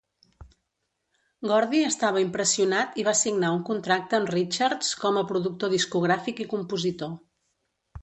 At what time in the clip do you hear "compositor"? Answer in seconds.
6.57-7.19